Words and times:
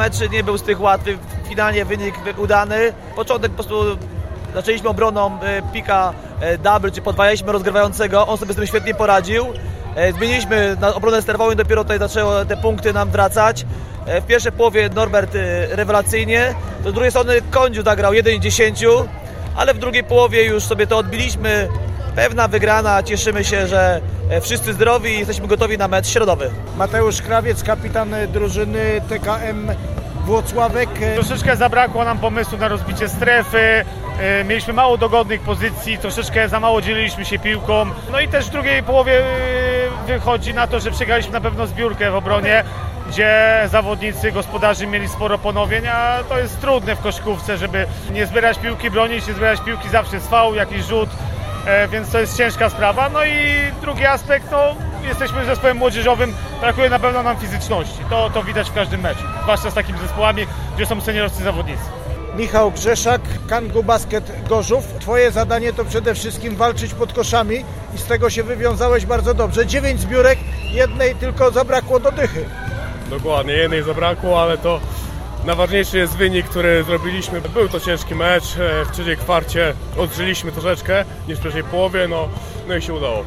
Mecz 0.00 0.30
nie 0.30 0.44
był 0.44 0.58
z 0.58 0.62
tych 0.62 0.80
łatwych, 0.80 1.18
finalnie 1.48 1.84
wynik 1.84 2.14
udany. 2.38 2.92
Początek 3.14 3.52
po 3.52 3.54
prostu 3.54 3.98
zaczęliśmy 4.54 4.88
obroną 4.88 5.40
e, 5.40 5.62
pika 5.72 6.12
e, 6.40 6.58
double, 6.58 6.90
czy 6.90 7.02
podwajaliśmy 7.02 7.52
rozgrywającego, 7.52 8.26
on 8.26 8.38
sobie 8.38 8.52
z 8.52 8.56
tym 8.56 8.66
świetnie 8.66 8.94
poradził. 8.94 9.46
E, 9.94 10.12
Zmieniliśmy 10.12 10.76
na 10.80 10.94
obronę 10.94 11.22
sterową 11.22 11.50
i 11.50 11.56
dopiero 11.56 11.84
tutaj 11.84 11.98
zaczęły 11.98 12.46
te 12.46 12.56
punkty 12.56 12.92
nam 12.92 13.10
wracać. 13.10 13.66
W 14.22 14.26
pierwszej 14.26 14.52
połowie 14.52 14.88
Norbert 14.94 15.30
rewelacyjnie, 15.70 16.54
do 16.84 16.92
drugiej 16.92 17.10
strony 17.10 17.42
Kądziu 17.50 17.82
zagrał 17.82 18.12
1-10, 18.12 19.04
ale 19.56 19.74
w 19.74 19.78
drugiej 19.78 20.04
połowie 20.04 20.44
już 20.44 20.64
sobie 20.64 20.86
to 20.86 20.98
odbiliśmy. 20.98 21.68
Pewna 22.16 22.48
wygrana, 22.48 23.02
cieszymy 23.02 23.44
się, 23.44 23.66
że 23.66 24.00
e, 24.30 24.40
wszyscy 24.40 24.72
zdrowi 24.72 25.10
i 25.10 25.18
jesteśmy 25.18 25.46
gotowi 25.46 25.78
na 25.78 25.88
mecz 25.88 26.06
środowy. 26.06 26.50
Mateusz 26.76 27.22
Krawiec, 27.22 27.62
kapitan 27.62 28.14
drużyny 28.32 29.00
TKM 29.08 29.70
Włocławek. 30.24 30.90
Troszeczkę 31.14 31.56
zabrakło 31.56 32.04
nam 32.04 32.18
pomysłu 32.18 32.58
na 32.58 32.68
rozbicie 32.68 33.08
strefy, 33.08 33.58
e, 33.58 34.44
mieliśmy 34.44 34.72
mało 34.72 34.98
dogodnych 34.98 35.40
pozycji, 35.40 35.98
troszeczkę 35.98 36.48
za 36.48 36.60
mało 36.60 36.82
dzieliliśmy 36.82 37.24
się 37.24 37.38
piłką. 37.38 37.86
No 38.12 38.20
i 38.20 38.28
też 38.28 38.46
w 38.46 38.50
drugiej 38.50 38.82
połowie 38.82 39.20
e, 39.20 39.24
wychodzi 40.06 40.54
na 40.54 40.66
to, 40.66 40.80
że 40.80 40.90
przegraliśmy 40.90 41.32
na 41.32 41.40
pewno 41.40 41.66
zbiórkę 41.66 42.10
w 42.10 42.14
obronie, 42.14 42.64
gdzie 43.08 43.62
zawodnicy, 43.70 44.32
gospodarzy 44.32 44.86
mieli 44.86 45.08
sporo 45.08 45.38
ponowień, 45.38 45.86
a 45.86 46.18
to 46.28 46.38
jest 46.38 46.60
trudne 46.60 46.96
w 46.96 47.00
koszykówce, 47.00 47.58
żeby 47.58 47.86
nie 48.12 48.26
zbierać 48.26 48.58
piłki, 48.58 48.90
bronić, 48.90 49.26
nie 49.26 49.34
zbierać 49.34 49.60
piłki, 49.60 49.88
zawsze 49.88 50.16
jest 50.16 50.30
faul, 50.30 50.56
jakiś 50.56 50.84
rzut, 50.84 51.08
więc 51.92 52.10
to 52.10 52.20
jest 52.20 52.36
ciężka 52.36 52.70
sprawa. 52.70 53.08
No 53.08 53.24
i 53.24 53.32
drugi 53.80 54.06
aspekt, 54.06 54.46
no 54.50 54.74
jesteśmy 55.08 55.44
zespołem 55.44 55.76
młodzieżowym, 55.76 56.34
brakuje 56.60 56.90
na 56.90 56.98
pewno 56.98 57.22
nam 57.22 57.36
fizyczności. 57.36 57.98
To, 58.10 58.30
to 58.30 58.42
widać 58.42 58.70
w 58.70 58.74
każdym 58.74 59.00
meczu, 59.00 59.22
zwłaszcza 59.42 59.70
z 59.70 59.74
takimi 59.74 59.98
zespołami, 59.98 60.46
gdzie 60.76 60.86
są 60.86 61.00
seniorowcy 61.00 61.42
zawodnicy. 61.42 61.82
Michał 62.36 62.70
Grzeszak, 62.72 63.20
Kangu 63.48 63.82
Basket 63.82 64.32
Gorzów. 64.48 64.84
Twoje 65.00 65.30
zadanie 65.30 65.72
to 65.72 65.84
przede 65.84 66.14
wszystkim 66.14 66.56
walczyć 66.56 66.94
pod 66.94 67.12
koszami 67.12 67.64
i 67.94 67.98
z 67.98 68.04
tego 68.04 68.30
się 68.30 68.42
wywiązałeś 68.42 69.06
bardzo 69.06 69.34
dobrze. 69.34 69.66
Dziewięć 69.66 70.00
zbiórek, 70.00 70.38
jednej 70.72 71.14
tylko 71.14 71.50
zabrakło 71.50 72.00
do 72.00 72.12
dychy. 72.12 72.44
Dokładnie, 73.10 73.52
jednej 73.52 73.82
zabrakło, 73.82 74.42
ale 74.42 74.58
to 74.58 74.80
najważniejszy 75.46 75.98
jest 75.98 76.16
wynik, 76.16 76.46
który 76.46 76.84
zrobiliśmy. 76.84 77.40
Był 77.40 77.68
to 77.68 77.80
ciężki 77.80 78.14
mecz, 78.14 78.56
e, 78.56 78.84
w 78.84 78.90
trzeciej 78.90 79.16
kwarcie 79.16 79.74
odżyliśmy 79.96 80.52
troszeczkę 80.52 81.04
niż 81.28 81.38
w 81.38 81.42
pierwszej 81.42 81.64
połowie, 81.64 82.08
no, 82.08 82.28
no 82.68 82.76
i 82.76 82.82
się 82.82 82.94
udało. 82.94 83.24